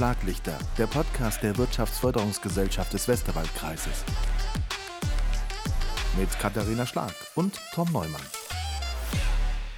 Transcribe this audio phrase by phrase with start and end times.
[0.00, 4.02] Schlaglichter, der Podcast der Wirtschaftsförderungsgesellschaft des Westerwaldkreises.
[6.18, 8.22] Mit Katharina Schlag und Tom Neumann.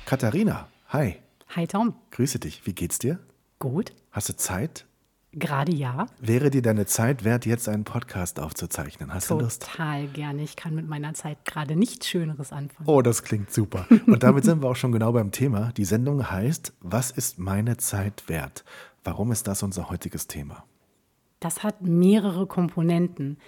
[0.06, 1.16] Katharina, hi.
[1.56, 1.96] Hi Tom.
[2.12, 2.64] Grüße dich.
[2.64, 3.18] Wie geht's dir?
[3.58, 3.95] Gut.
[4.12, 4.86] Hast du Zeit?
[5.32, 6.06] Gerade ja.
[6.20, 9.12] Wäre dir deine Zeit wert, jetzt einen Podcast aufzuzeichnen?
[9.12, 9.62] Hast Total du Lust?
[9.62, 10.43] Total gerne.
[10.43, 12.89] Ich kann mit meiner Zeit gerade nichts Schöneres anfangen.
[12.89, 13.86] Oh, das klingt super.
[14.07, 15.73] Und damit sind wir auch schon genau beim Thema.
[15.73, 18.62] Die Sendung heißt Was ist meine Zeit wert?
[19.05, 20.65] Warum ist das unser heutiges Thema?
[21.41, 23.38] Das hat mehrere Komponenten.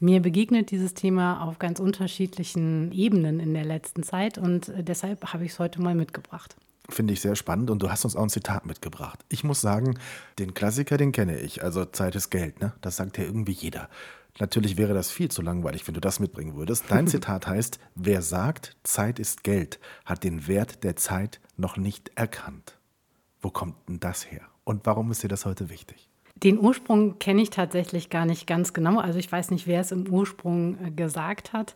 [0.00, 5.44] Mir begegnet dieses Thema auf ganz unterschiedlichen Ebenen in der letzten Zeit und deshalb habe
[5.44, 6.56] ich es heute mal mitgebracht.
[6.88, 9.24] Finde ich sehr spannend und du hast uns auch ein Zitat mitgebracht.
[9.30, 9.98] Ich muss sagen,
[10.38, 11.62] den Klassiker, den kenne ich.
[11.62, 12.74] Also Zeit ist Geld, ne?
[12.82, 13.88] Das sagt ja irgendwie jeder.
[14.38, 16.86] Natürlich wäre das viel zu langweilig, wenn du das mitbringen würdest.
[16.88, 22.10] Dein Zitat heißt, wer sagt, Zeit ist Geld, hat den Wert der Zeit noch nicht
[22.16, 22.78] erkannt.
[23.40, 24.42] Wo kommt denn das her?
[24.64, 26.08] Und warum ist dir das heute wichtig?
[26.36, 28.98] Den Ursprung kenne ich tatsächlich gar nicht ganz genau.
[28.98, 31.74] Also ich weiß nicht, wer es im Ursprung äh, gesagt hat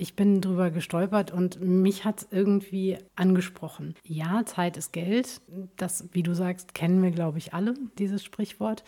[0.00, 3.94] ich bin drüber gestolpert und mich hat es irgendwie angesprochen.
[4.02, 5.42] Ja, Zeit ist Geld.
[5.76, 8.82] Das, wie du sagst, kennen wir, glaube ich, alle, dieses Sprichwort.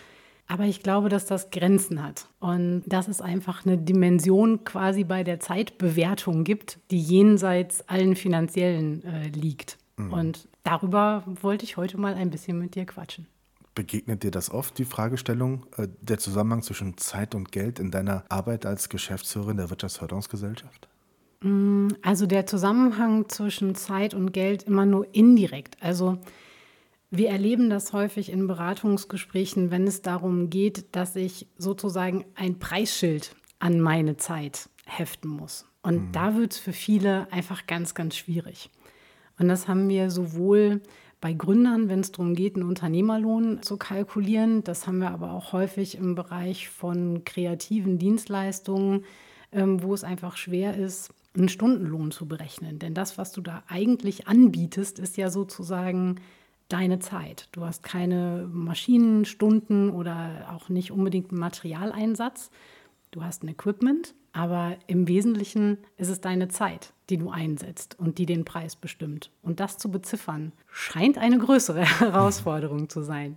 [0.49, 5.23] Aber ich glaube, dass das Grenzen hat und dass es einfach eine Dimension quasi bei
[5.23, 9.79] der Zeitbewertung gibt, die jenseits allen finanziellen äh, liegt.
[9.97, 10.13] Mhm.
[10.13, 13.27] Und darüber wollte ich heute mal ein bisschen mit dir quatschen.
[13.75, 18.25] Begegnet dir das oft, die Fragestellung, äh, der Zusammenhang zwischen Zeit und Geld in deiner
[18.29, 20.89] Arbeit als Geschäftsführerin der Wirtschaftsförderungsgesellschaft?
[21.41, 25.77] Mm, also der Zusammenhang zwischen Zeit und Geld immer nur indirekt.
[25.81, 26.19] Also
[27.11, 33.35] wir erleben das häufig in Beratungsgesprächen, wenn es darum geht, dass ich sozusagen ein Preisschild
[33.59, 35.67] an meine Zeit heften muss.
[35.83, 36.13] Und mhm.
[36.13, 38.71] da wird es für viele einfach ganz, ganz schwierig.
[39.39, 40.81] Und das haben wir sowohl
[41.23, 44.65] bei Gründern, wenn es darum geht, einen Unternehmerlohn zu kalkulieren.
[44.65, 49.05] Das haben wir aber auch häufig im Bereich von kreativen Dienstleistungen,
[49.53, 52.81] ähm, wo es einfach schwer ist, einen Stundenlohn zu berechnen.
[52.81, 56.17] Denn das, was du da eigentlich anbietest, ist ja sozusagen
[56.69, 57.49] deine Zeit.
[57.53, 62.51] Du hast keine Maschinenstunden oder auch nicht unbedingt einen Materialeinsatz.
[63.13, 68.17] Du hast ein Equipment, aber im Wesentlichen ist es deine Zeit, die du einsetzt und
[68.17, 69.31] die den Preis bestimmt.
[69.43, 73.37] Und das zu beziffern, scheint eine größere Herausforderung zu sein.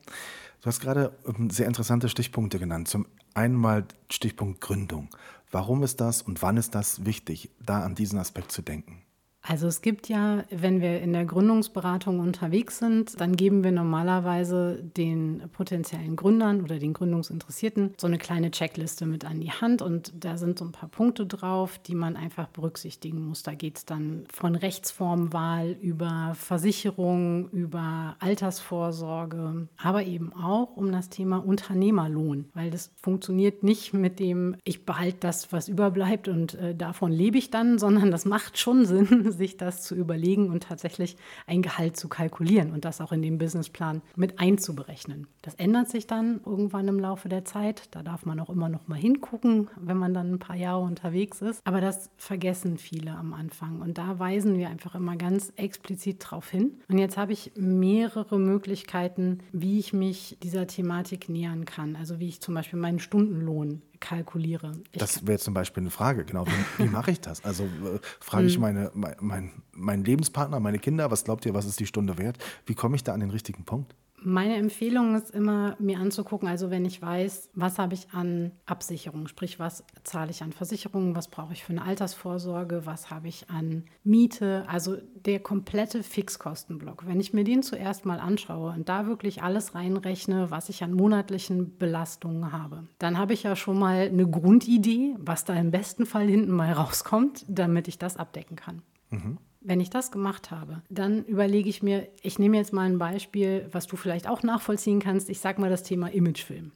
[0.62, 2.88] Du hast gerade ähm, sehr interessante Stichpunkte genannt.
[2.88, 5.10] Zum einen mal Stichpunkt Gründung.
[5.52, 9.05] Warum ist das und wann ist das wichtig, da an diesen Aspekt zu denken?
[9.48, 14.82] Also es gibt ja, wenn wir in der Gründungsberatung unterwegs sind, dann geben wir normalerweise
[14.82, 20.14] den potenziellen Gründern oder den Gründungsinteressierten so eine kleine Checkliste mit an die Hand und
[20.20, 23.44] da sind so ein paar Punkte drauf, die man einfach berücksichtigen muss.
[23.44, 31.10] Da geht es dann von Rechtsformwahl über Versicherung, über Altersvorsorge, aber eben auch um das
[31.10, 36.74] Thema Unternehmerlohn, weil das funktioniert nicht mit dem, ich behalte das, was überbleibt und äh,
[36.74, 41.18] davon lebe ich dann, sondern das macht schon Sinn, sich das zu überlegen und tatsächlich
[41.46, 45.28] ein Gehalt zu kalkulieren und das auch in den Businessplan mit einzuberechnen.
[45.42, 47.90] Das ändert sich dann irgendwann im Laufe der Zeit.
[47.92, 51.42] Da darf man auch immer noch mal hingucken, wenn man dann ein paar Jahre unterwegs
[51.42, 51.62] ist.
[51.66, 56.50] Aber das vergessen viele am Anfang und da weisen wir einfach immer ganz explizit darauf
[56.50, 56.80] hin.
[56.88, 61.96] Und jetzt habe ich mehrere Möglichkeiten, wie ich mich dieser Thematik nähern kann.
[61.96, 64.74] Also wie ich zum Beispiel meinen Stundenlohn kalkuliere.
[64.92, 66.46] Ich das wäre zum Beispiel eine Frage, genau.
[66.46, 67.44] Wie, wie mache ich das?
[67.44, 68.62] Also äh, frage ich hm.
[68.62, 72.38] meine, mein, mein, meinen Lebenspartner, meine Kinder, was glaubt ihr, was ist die Stunde wert?
[72.66, 73.96] Wie komme ich da an den richtigen Punkt?
[74.28, 79.28] Meine Empfehlung ist immer, mir anzugucken, also wenn ich weiß, was habe ich an Absicherung,
[79.28, 83.52] sprich, was zahle ich an Versicherungen, was brauche ich für eine Altersvorsorge, was habe ich
[83.52, 87.06] an Miete, also der komplette Fixkostenblock.
[87.06, 90.94] Wenn ich mir den zuerst mal anschaue und da wirklich alles reinrechne, was ich an
[90.94, 96.08] monatlichen Belastungen habe, dann habe ich ja schon mal eine Grundidee, was da im besten
[96.08, 98.82] Fall hinten mal rauskommt, damit ich das abdecken kann.
[99.12, 99.38] Mhm.
[99.68, 103.68] Wenn ich das gemacht habe, dann überlege ich mir, ich nehme jetzt mal ein Beispiel,
[103.72, 105.28] was du vielleicht auch nachvollziehen kannst.
[105.28, 106.72] Ich sage mal das Thema Imagefilm.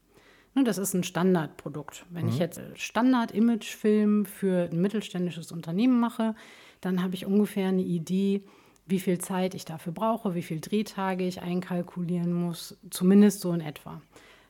[0.56, 2.08] Ne, das ist ein Standardprodukt.
[2.10, 2.30] Wenn mhm.
[2.30, 6.34] ich jetzt Standard-Imagefilm für ein mittelständisches Unternehmen mache,
[6.82, 8.42] dann habe ich ungefähr eine Idee,
[8.88, 13.62] wie viel Zeit ich dafür brauche, wie viele Drehtage ich einkalkulieren muss, zumindest so in
[13.62, 14.02] etwa.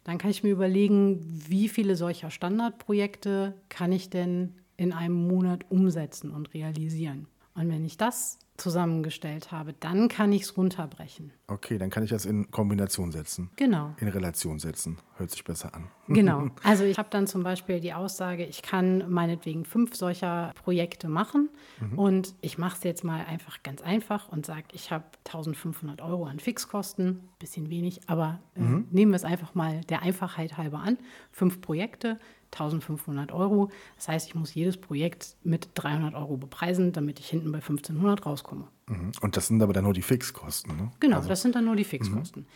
[0.06, 1.20] Dann kann ich mir überlegen,
[1.50, 7.28] wie viele solcher Standardprojekte kann ich denn in einem Monat umsetzen und realisieren.
[7.56, 11.32] Und wenn ich das zusammengestellt habe, dann kann ich es runterbrechen.
[11.48, 13.50] Okay, dann kann ich das in Kombination setzen.
[13.56, 13.96] Genau.
[14.00, 14.98] In Relation setzen.
[15.18, 15.88] Hört sich besser an.
[16.12, 16.48] Genau.
[16.64, 21.50] Also ich habe dann zum Beispiel die Aussage, ich kann meinetwegen fünf solcher Projekte machen
[21.80, 22.00] mhm.
[22.00, 26.26] und ich mache es jetzt mal einfach ganz einfach und sage, ich habe 1500 Euro
[26.26, 28.88] an Fixkosten, bisschen wenig, aber äh, mhm.
[28.90, 30.98] nehmen wir es einfach mal der Einfachheit halber an.
[31.32, 32.18] Fünf Projekte,
[32.52, 33.70] 1500 Euro.
[33.96, 38.26] Das heißt, ich muss jedes Projekt mit 300 Euro bepreisen, damit ich hinten bei 1500
[38.26, 38.49] rauskomme.
[38.88, 39.12] Mhm.
[39.22, 40.92] Und das sind aber dann nur die Fixkosten, ne?
[41.00, 42.44] Genau, also, das sind dann nur die Fixkosten.
[42.44, 42.48] Mhm.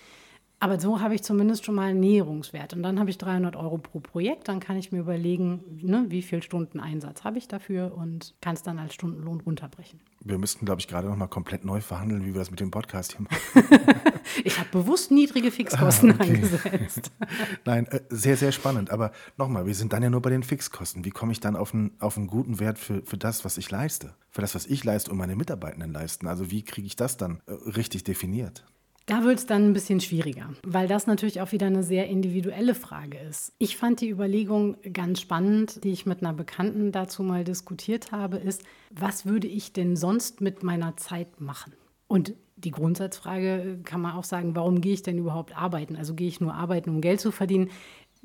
[0.63, 2.73] Aber so habe ich zumindest schon mal einen Näherungswert.
[2.73, 4.47] Und dann habe ich 300 Euro pro Projekt.
[4.47, 8.55] Dann kann ich mir überlegen, ne, wie viel Stunden Einsatz habe ich dafür und kann
[8.55, 9.99] es dann als Stundenlohn runterbrechen.
[10.23, 12.71] Wir müssten, glaube ich, gerade noch mal komplett neu verhandeln, wie wir das mit dem
[12.71, 13.83] Podcast hier machen.
[14.45, 16.35] ich habe bewusst niedrige Fixkosten ah, okay.
[16.35, 17.11] angesetzt.
[17.65, 18.89] Nein, äh, sehr, sehr spannend.
[18.89, 21.03] Aber nochmal, wir sind dann ja nur bei den Fixkosten.
[21.03, 23.69] Wie komme ich dann auf einen, auf einen guten Wert für, für das, was ich
[23.69, 24.15] leiste?
[24.29, 26.25] Für das, was ich leiste und meine Mitarbeitenden leisten?
[26.25, 28.63] Also wie kriege ich das dann äh, richtig definiert?
[29.05, 32.73] Da wird es dann ein bisschen schwieriger, weil das natürlich auch wieder eine sehr individuelle
[32.73, 33.51] Frage ist.
[33.59, 38.37] Ich fand die Überlegung ganz spannend, die ich mit einer Bekannten dazu mal diskutiert habe,
[38.37, 41.73] ist, was würde ich denn sonst mit meiner Zeit machen?
[42.07, 45.97] Und die Grundsatzfrage kann man auch sagen, warum gehe ich denn überhaupt arbeiten?
[45.97, 47.71] Also gehe ich nur arbeiten, um Geld zu verdienen?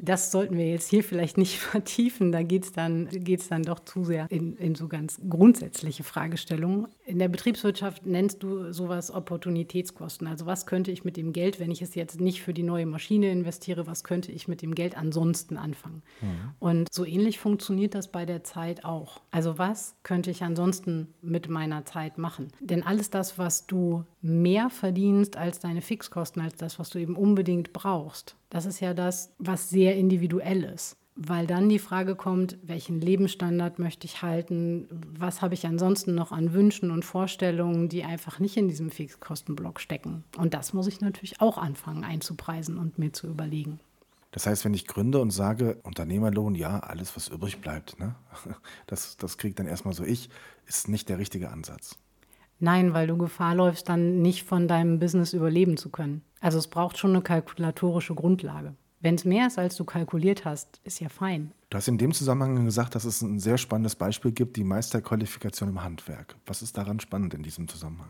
[0.01, 2.33] Das sollten wir jetzt hier vielleicht nicht vertiefen.
[2.33, 6.87] Da geht es dann, geht's dann doch zu sehr in, in so ganz grundsätzliche Fragestellungen.
[7.05, 10.27] In der Betriebswirtschaft nennst du sowas Opportunitätskosten.
[10.27, 12.87] Also was könnte ich mit dem Geld, wenn ich es jetzt nicht für die neue
[12.87, 16.03] Maschine investiere, was könnte ich mit dem Geld ansonsten anfangen?
[16.21, 16.27] Mhm.
[16.59, 19.21] Und so ähnlich funktioniert das bei der Zeit auch.
[19.31, 22.49] Also was könnte ich ansonsten mit meiner Zeit machen?
[22.61, 27.17] Denn alles das, was du mehr verdienst als deine Fixkosten, als das, was du eben
[27.17, 30.97] unbedingt brauchst, das ist ja das, was sehr individuell ist.
[31.21, 34.87] Weil dann die Frage kommt, welchen Lebensstandard möchte ich halten?
[35.19, 39.81] Was habe ich ansonsten noch an Wünschen und Vorstellungen, die einfach nicht in diesem Fixkostenblock
[39.81, 40.23] stecken?
[40.37, 43.81] Und das muss ich natürlich auch anfangen einzupreisen und mir zu überlegen.
[44.31, 48.15] Das heißt, wenn ich gründe und sage, Unternehmerlohn, ja, alles, was übrig bleibt, ne?
[48.87, 50.31] das, das kriegt dann erstmal so ich,
[50.67, 51.99] ist nicht der richtige Ansatz.
[52.61, 56.23] Nein, weil du Gefahr läufst, dann nicht von deinem Business überleben zu können.
[56.41, 58.75] Also es braucht schon eine kalkulatorische Grundlage.
[59.01, 61.53] Wenn es mehr ist, als du kalkuliert hast, ist ja fein.
[61.71, 65.69] Du hast in dem Zusammenhang gesagt, dass es ein sehr spannendes Beispiel gibt, die Meisterqualifikation
[65.69, 66.35] im Handwerk.
[66.47, 68.09] Was ist daran spannend in diesem Zusammenhang?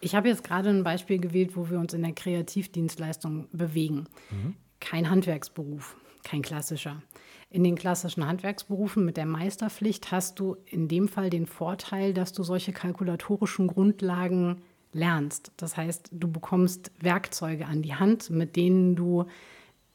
[0.00, 4.06] Ich habe jetzt gerade ein Beispiel gewählt, wo wir uns in der Kreativdienstleistung bewegen.
[4.30, 4.54] Mhm.
[4.80, 7.02] Kein Handwerksberuf, kein klassischer.
[7.50, 12.32] In den klassischen Handwerksberufen mit der Meisterpflicht hast du in dem Fall den Vorteil, dass
[12.32, 14.60] du solche kalkulatorischen Grundlagen
[14.92, 15.52] lernst.
[15.56, 19.24] Das heißt, du bekommst Werkzeuge an die Hand, mit denen du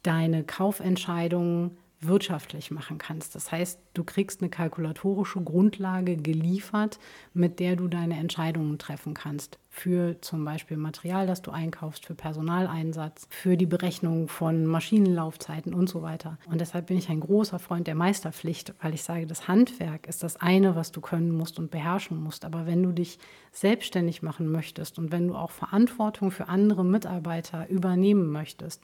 [0.01, 3.35] deine Kaufentscheidungen wirtschaftlich machen kannst.
[3.35, 7.00] Das heißt, du kriegst eine kalkulatorische Grundlage geliefert,
[7.33, 9.59] mit der du deine Entscheidungen treffen kannst.
[9.75, 15.89] Für zum Beispiel Material, das du einkaufst, für Personaleinsatz, für die Berechnung von Maschinenlaufzeiten und
[15.89, 16.37] so weiter.
[16.47, 20.21] Und deshalb bin ich ein großer Freund der Meisterpflicht, weil ich sage, das Handwerk ist
[20.21, 22.45] das eine, was du können musst und beherrschen musst.
[22.45, 23.17] Aber wenn du dich
[23.51, 28.83] selbstständig machen möchtest und wenn du auch Verantwortung für andere Mitarbeiter übernehmen möchtest,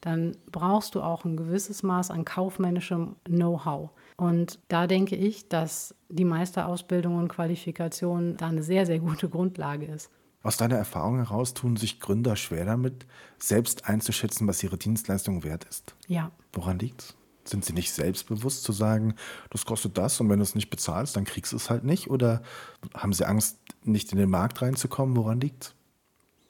[0.00, 3.90] dann brauchst du auch ein gewisses Maß an kaufmännischem Know-how.
[4.16, 9.84] Und da denke ich, dass die Meisterausbildung und Qualifikation da eine sehr, sehr gute Grundlage
[9.84, 10.10] ist.
[10.42, 13.06] Aus deiner Erfahrung heraus tun sich Gründer schwer damit,
[13.38, 15.94] selbst einzuschätzen, was ihre Dienstleistung wert ist.
[16.06, 16.30] Ja.
[16.52, 17.16] Woran liegt es?
[17.44, 19.14] Sind sie nicht selbstbewusst zu sagen,
[19.50, 22.10] das kostet das und wenn du es nicht bezahlst, dann kriegst du es halt nicht?
[22.10, 22.42] Oder
[22.94, 25.16] haben sie Angst, nicht in den Markt reinzukommen?
[25.16, 25.74] Woran liegt es?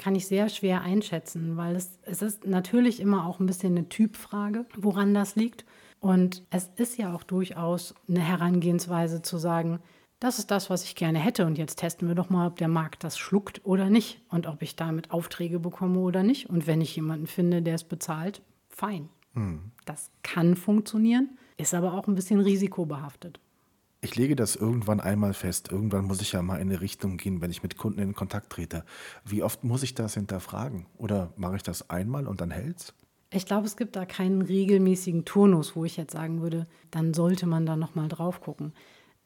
[0.00, 3.88] kann ich sehr schwer einschätzen, weil es, es ist natürlich immer auch ein bisschen eine
[3.88, 5.66] Typfrage, woran das liegt.
[6.00, 9.78] Und es ist ja auch durchaus eine Herangehensweise zu sagen,
[10.20, 12.68] das ist das, was ich gerne hätte und jetzt testen wir doch mal, ob der
[12.68, 16.48] Markt das schluckt oder nicht und ob ich damit Aufträge bekomme oder nicht.
[16.48, 19.08] Und wenn ich jemanden finde, der es bezahlt, fein.
[19.34, 19.72] Hm.
[19.84, 23.40] Das kann funktionieren, ist aber auch ein bisschen risikobehaftet
[24.02, 25.70] ich lege das irgendwann einmal fest.
[25.70, 28.50] Irgendwann muss ich ja mal in eine Richtung gehen, wenn ich mit Kunden in Kontakt
[28.50, 28.84] trete.
[29.24, 30.86] Wie oft muss ich das hinterfragen?
[30.96, 32.94] Oder mache ich das einmal und dann hält's?
[33.32, 37.46] Ich glaube, es gibt da keinen regelmäßigen Turnus, wo ich jetzt sagen würde, dann sollte
[37.46, 38.72] man da nochmal drauf gucken.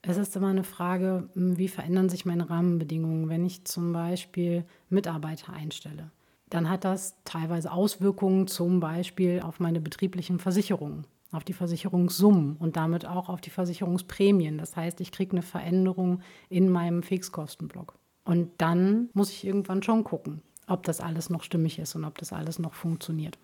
[0.07, 4.65] Es ist immer eine Frage, hm, wie verändern sich meine Rahmenbedingungen, wenn ich zum Beispiel
[4.91, 6.11] Mitarbeiter einstelle.
[6.51, 12.77] Dann hat das teilweise Auswirkungen zum Beispiel auf meine betrieblichen Versicherungen auf die Versicherungssummen und
[12.77, 14.57] damit auch auf die Versicherungsprämien.
[14.57, 17.95] Das heißt, ich kriege eine Veränderung in meinem Fixkostenblock.
[18.25, 22.17] Und dann muss ich irgendwann schon gucken, ob das alles noch stimmig ist und ob
[22.19, 23.39] das alles noch funktioniert.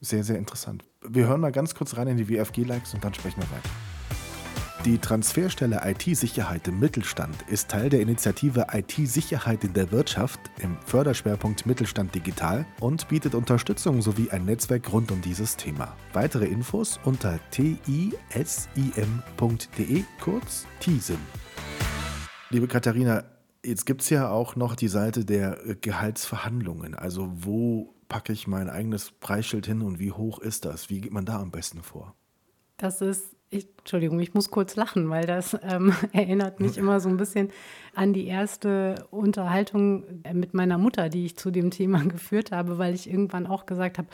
[0.00, 0.84] Sehr, sehr interessant.
[1.06, 3.70] Wir hören mal ganz kurz rein in die WFG-Likes und dann sprechen wir weiter.
[4.84, 11.64] Die Transferstelle IT-Sicherheit im Mittelstand ist Teil der Initiative IT-Sicherheit in der Wirtschaft im Förderschwerpunkt
[11.64, 15.96] Mittelstand Digital und bietet Unterstützung sowie ein Netzwerk rund um dieses Thema.
[16.12, 18.12] Weitere Infos unter tisim.de,
[20.20, 21.18] kurz TISIM.
[22.50, 23.24] Liebe Katharina,
[23.64, 26.94] jetzt gibt es ja auch noch die Seite der Gehaltsverhandlungen.
[26.94, 30.90] Also wo packe ich mein eigenes Preisschild hin und wie hoch ist das?
[30.90, 32.14] Wie geht man da am besten vor?
[32.76, 37.08] Das ist ich, Entschuldigung, ich muss kurz lachen, weil das ähm, erinnert mich immer so
[37.08, 37.50] ein bisschen
[37.94, 42.94] an die erste Unterhaltung mit meiner Mutter, die ich zu dem Thema geführt habe, weil
[42.94, 44.08] ich irgendwann auch gesagt habe,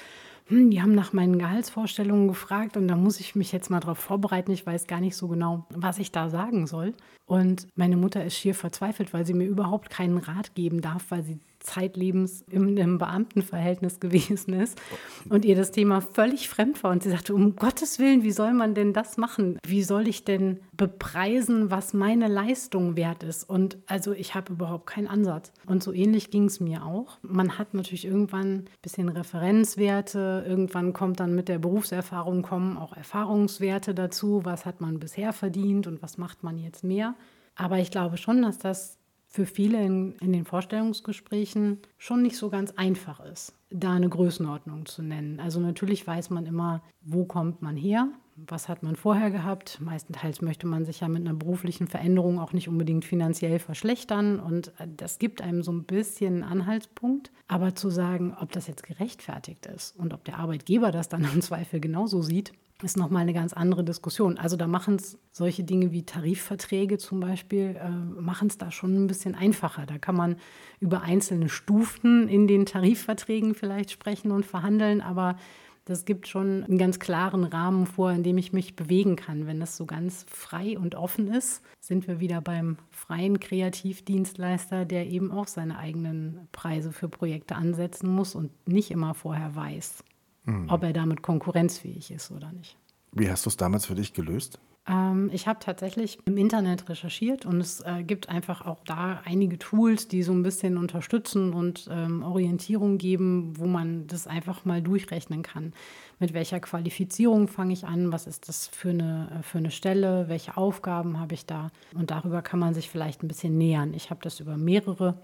[0.47, 3.99] hm, die haben nach meinen Gehaltsvorstellungen gefragt und da muss ich mich jetzt mal darauf
[3.99, 4.51] vorbereiten.
[4.51, 6.95] Ich weiß gar nicht so genau, was ich da sagen soll.
[7.25, 11.23] Und meine Mutter ist schier verzweifelt, weil sie mir überhaupt keinen Rat geben darf, weil
[11.23, 14.81] sie zeitlebens in einem Beamtenverhältnis gewesen ist
[15.29, 16.91] und ihr das Thema völlig fremd war.
[16.91, 19.59] Und sie sagte, um Gottes Willen, wie soll man denn das machen?
[19.67, 23.49] Wie soll ich denn bepreisen, was meine Leistung wert ist?
[23.49, 25.53] Und also ich habe überhaupt keinen Ansatz.
[25.67, 27.19] Und so ähnlich ging es mir auch.
[27.23, 30.45] Man hat natürlich irgendwann ein bisschen Referenzwerte.
[30.49, 34.45] Irgendwann kommt dann mit der Berufserfahrung kommen auch Erfahrungswerte dazu.
[34.45, 37.15] Was hat man bisher verdient und was macht man jetzt mehr?
[37.55, 39.00] Aber ich glaube schon, dass das
[39.31, 44.87] für viele in, in, den Vorstellungsgesprächen schon nicht so ganz einfach ist, da eine Größenordnung
[44.87, 45.41] zu nennen.
[45.41, 49.81] Also natürlich weiß man immer, wo kommt man her, was hat man vorher gehabt.
[49.81, 54.73] Meistenteils möchte man sich ja mit einer beruflichen Veränderung auch nicht unbedingt finanziell verschlechtern und
[54.97, 57.31] das gibt einem so ein bisschen einen Anhaltspunkt.
[57.49, 61.41] Aber zu sagen, ob das jetzt gerechtfertigt ist und ob der Arbeitgeber das dann im
[61.41, 64.39] Zweifel genauso sieht, ist nochmal eine ganz andere Diskussion.
[64.39, 68.95] Also da machen es solche Dinge wie Tarifverträge zum Beispiel, äh, machen es da schon
[68.95, 69.87] ein bisschen einfacher.
[69.87, 70.37] Da kann man
[70.81, 75.37] über einzelne Stufen in den Tarifverträgen vielleicht sprechen und verhandeln, aber
[75.85, 79.47] das gibt schon einen ganz klaren Rahmen vor, in dem ich mich bewegen kann.
[79.47, 85.09] Wenn das so ganz frei und offen ist, sind wir wieder beim freien Kreativdienstleister, der
[85.09, 90.05] eben auch seine eigenen Preise für Projekte ansetzen muss und nicht immer vorher weiß,
[90.45, 90.71] mhm.
[90.71, 92.77] ob er damit konkurrenzfähig ist oder nicht.
[93.13, 94.61] Wie hast du es damals für dich gelöst?
[94.91, 99.59] Ähm, ich habe tatsächlich im Internet recherchiert und es äh, gibt einfach auch da einige
[99.59, 104.83] Tools, die so ein bisschen unterstützen und ähm, Orientierung geben, wo man das einfach mal
[104.83, 105.73] durchrechnen kann.
[106.19, 108.13] Mit welcher Qualifizierung fange ich an?
[108.13, 110.29] Was ist das für eine, äh, für eine Stelle?
[110.29, 111.71] Welche Aufgaben habe ich da?
[111.95, 113.95] Und darüber kann man sich vielleicht ein bisschen nähern.
[113.95, 115.23] Ich habe das über mehrere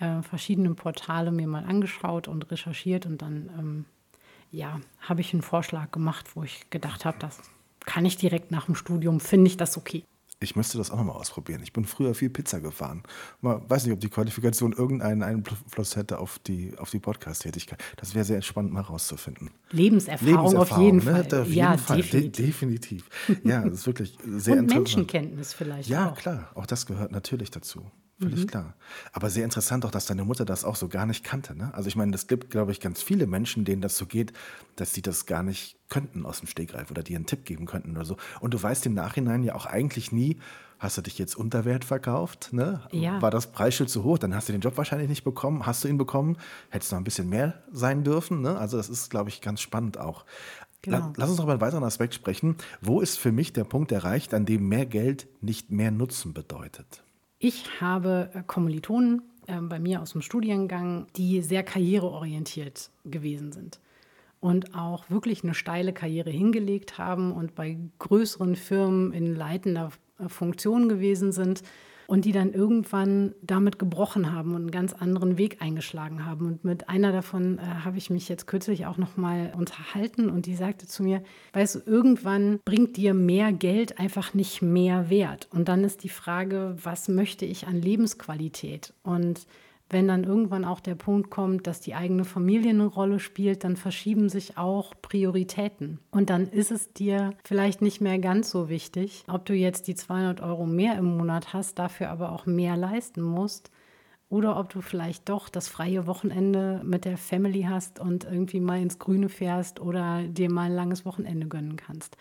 [0.00, 3.84] äh, verschiedene Portale mir mal angeschaut und recherchiert und dann ähm,
[4.50, 7.40] ja, habe ich einen Vorschlag gemacht, wo ich gedacht habe, das
[7.84, 10.04] kann ich direkt nach dem Studium, finde ich das okay.
[10.40, 11.62] Ich müsste das auch nochmal ausprobieren.
[11.62, 13.02] Ich bin früher viel Pizza gefahren.
[13.40, 17.82] Man weiß nicht, ob die Qualifikation irgendeinen Einfluss hätte auf die, auf die Podcast-Tätigkeit.
[17.96, 19.50] Das wäre sehr spannend mal rauszufinden.
[19.70, 21.24] Lebenserfahrung, Lebenserfahrung auf jeden ne?
[21.24, 21.40] Fall.
[21.40, 21.96] Auf jeden ja, Fall.
[21.96, 22.32] Definitiv.
[22.32, 23.10] De definitiv.
[23.42, 24.74] Ja, das ist wirklich sehr Und interessant.
[24.74, 25.88] Menschenkenntnis vielleicht.
[25.88, 26.16] Ja, auch.
[26.16, 26.50] klar.
[26.54, 27.90] Auch das gehört natürlich dazu.
[28.20, 28.46] Völlig mhm.
[28.46, 28.74] klar.
[29.12, 31.56] Aber sehr interessant auch, dass deine Mutter das auch so gar nicht kannte.
[31.56, 31.74] Ne?
[31.74, 34.32] Also ich meine, es gibt, glaube ich, ganz viele Menschen, denen das so geht,
[34.76, 37.90] dass sie das gar nicht könnten aus dem Stegreif oder dir einen Tipp geben könnten
[37.90, 38.16] oder so.
[38.40, 40.38] Und du weißt im Nachhinein ja auch eigentlich nie,
[40.78, 42.52] hast du dich jetzt unter Wert verkauft?
[42.52, 42.82] Ne?
[42.92, 43.20] Ja.
[43.20, 44.18] War das Preisschild zu hoch?
[44.18, 45.66] Dann hast du den Job wahrscheinlich nicht bekommen.
[45.66, 46.36] Hast du ihn bekommen?
[46.70, 48.42] Hättest noch ein bisschen mehr sein dürfen.
[48.42, 48.56] Ne?
[48.56, 50.24] Also das ist, glaube ich, ganz spannend auch.
[50.82, 51.12] Genau.
[51.16, 52.56] Lass uns noch über einen weiteren Aspekt sprechen.
[52.80, 57.03] Wo ist für mich der Punkt erreicht, an dem mehr Geld nicht mehr Nutzen bedeutet?
[57.46, 63.80] Ich habe äh, Kommilitonen äh, bei mir aus dem Studiengang, die sehr karriereorientiert gewesen sind
[64.40, 70.30] und auch wirklich eine steile Karriere hingelegt haben und bei größeren Firmen in leitender äh,
[70.30, 71.62] Funktion gewesen sind
[72.06, 76.46] und die dann irgendwann damit gebrochen haben und einen ganz anderen Weg eingeschlagen haben.
[76.46, 80.46] Und mit einer davon äh, habe ich mich jetzt kürzlich auch noch mal unterhalten und
[80.46, 85.48] die sagte zu mir, weißt du, irgendwann bringt dir mehr Geld einfach nicht mehr Wert.
[85.50, 88.92] Und dann ist die Frage, was möchte ich an Lebensqualität?
[89.02, 89.46] Und
[89.90, 93.76] wenn dann irgendwann auch der Punkt kommt, dass die eigene Familie eine Rolle spielt, dann
[93.76, 96.00] verschieben sich auch Prioritäten.
[96.10, 99.94] Und dann ist es dir vielleicht nicht mehr ganz so wichtig, ob du jetzt die
[99.94, 103.70] 200 Euro mehr im Monat hast, dafür aber auch mehr leisten musst.
[104.30, 108.80] Oder ob du vielleicht doch das freie Wochenende mit der Family hast und irgendwie mal
[108.80, 112.16] ins Grüne fährst oder dir mal ein langes Wochenende gönnen kannst.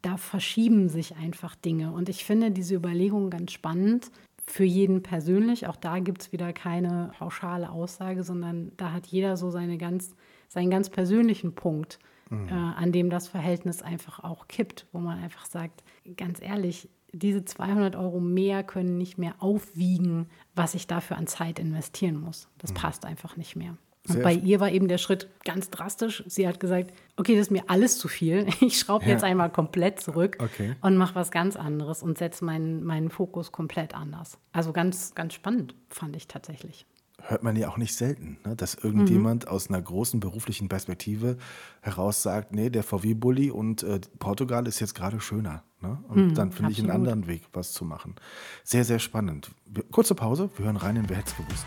[0.00, 1.92] Da verschieben sich einfach Dinge.
[1.92, 4.10] Und ich finde diese Überlegung ganz spannend,
[4.46, 5.66] für jeden persönlich.
[5.66, 10.14] Auch da gibt es wieder keine pauschale Aussage, sondern da hat jeder so seine ganz,
[10.48, 11.98] seinen ganz persönlichen Punkt,
[12.30, 12.48] mhm.
[12.48, 15.84] äh, an dem das Verhältnis einfach auch kippt, wo man einfach sagt,
[16.16, 21.58] ganz ehrlich, diese 200 Euro mehr können nicht mehr aufwiegen, was ich dafür an Zeit
[21.58, 22.48] investieren muss.
[22.58, 22.76] Das mhm.
[22.76, 23.76] passt einfach nicht mehr.
[24.08, 26.24] Und bei ihr war eben der Schritt ganz drastisch.
[26.26, 28.46] Sie hat gesagt, okay, das ist mir alles zu viel.
[28.60, 29.28] Ich schraube jetzt Ja.
[29.28, 30.74] einmal komplett zurück Okay.
[30.80, 34.38] und mache was ganz anderes und setze meinen, meinen Fokus komplett anders.
[34.52, 36.84] Also ganz, ganz spannend fand ich tatsächlich.
[37.28, 38.56] hört man ja auch nicht selten, ne?
[38.56, 38.82] dass Mhm.
[38.90, 41.36] irgendjemand aus einer großen beruflichen Perspektive
[41.80, 45.62] heraus sagt, nee, der VW-Bully und äh, Portugal ist jetzt gerade schöner.
[45.80, 46.02] Ne?
[46.08, 48.16] Und dann finde ich einen Mhm, anderen Weg, was zu machen.
[48.64, 49.52] Sehr, sehr spannend.
[49.92, 51.66] Kurze Pause, wir hören rein in Wer hätte gewusst.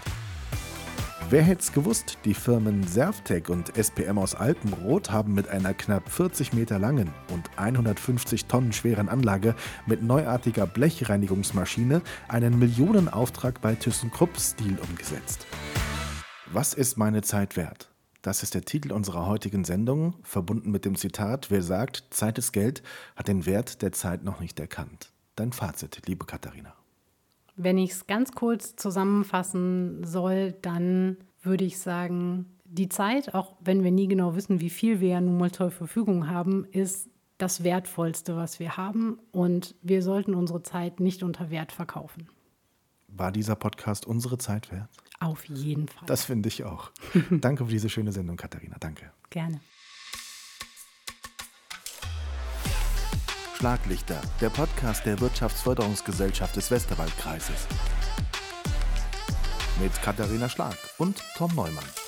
[1.32, 2.20] Wer hätte es gewusst?
[2.24, 7.50] Die Firmen Servtec und SPM aus Alpenrot haben mit einer knapp 40 Meter langen und
[7.58, 9.56] 150 Tonnen schweren Anlage
[9.88, 15.48] mit neuartiger Blechreinigungsmaschine einen Millionenauftrag bei ThyssenKrupp Stil umgesetzt.
[16.52, 17.90] Was ist meine Zeit wert?
[18.22, 22.52] Das ist der Titel unserer heutigen Sendung, verbunden mit dem Zitat, wer sagt, Zeit ist
[22.52, 22.84] Geld,
[23.16, 25.12] hat den Wert der Zeit noch nicht erkannt.
[25.36, 26.76] Dein Fazit, liebe Katharina.
[27.56, 33.84] Wenn ich es ganz kurz zusammenfassen soll, dann würde ich sagen, die Zeit, auch wenn
[33.84, 37.64] wir nie genau wissen, wie viel wir ja nun mal zur Verfügung haben, ist das
[37.64, 39.20] Wertvollste, was wir haben.
[39.32, 42.28] Und wir sollten unsere Zeit nicht unter Wert verkaufen.
[43.08, 44.90] War dieser Podcast unsere Zeit wert?
[45.20, 46.06] Auf jeden Fall.
[46.08, 46.92] Das finde ich auch.
[47.30, 48.76] Danke für diese schöne Sendung, Katharina.
[48.80, 49.12] Danke.
[49.30, 49.62] Gerne.
[53.66, 57.68] Schlaglichter, der Podcast der Wirtschaftsförderungsgesellschaft des Westerwaldkreises.
[59.82, 62.05] Mit Katharina Schlag und Tom Neumann.